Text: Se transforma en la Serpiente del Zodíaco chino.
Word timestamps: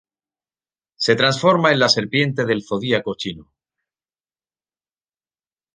Se 0.95 1.15
transforma 1.15 1.71
en 1.71 1.77
la 1.77 1.87
Serpiente 1.87 2.43
del 2.45 2.63
Zodíaco 2.63 3.13
chino. 3.13 3.51